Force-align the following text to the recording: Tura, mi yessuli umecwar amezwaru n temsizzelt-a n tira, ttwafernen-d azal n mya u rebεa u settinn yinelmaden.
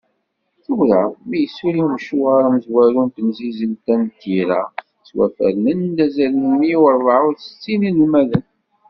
Tura, 0.63 1.01
mi 1.27 1.37
yessuli 1.43 1.77
umecwar 1.85 2.41
amezwaru 2.47 2.99
n 3.03 3.09
temsizzelt-a 3.15 3.93
n 4.01 4.03
tira, 4.19 4.61
ttwafernen-d 4.73 5.97
azal 6.05 6.33
n 6.41 6.45
mya 6.59 6.77
u 6.83 6.85
rebεa 6.93 7.19
u 7.27 7.31
settinn 7.33 7.85
yinelmaden. 7.87 8.45